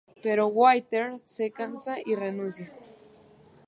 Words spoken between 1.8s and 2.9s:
y renuncia.